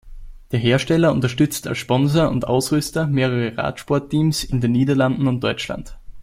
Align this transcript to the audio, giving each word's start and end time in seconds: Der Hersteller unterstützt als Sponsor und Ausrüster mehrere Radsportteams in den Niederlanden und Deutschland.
Der 0.51 0.57
Hersteller 0.57 1.11
unterstützt 1.11 1.67
als 1.67 1.77
Sponsor 1.77 2.31
und 2.31 2.47
Ausrüster 2.47 3.05
mehrere 3.05 3.55
Radsportteams 3.55 4.43
in 4.43 4.59
den 4.59 4.71
Niederlanden 4.71 5.27
und 5.27 5.43
Deutschland. 5.43 5.95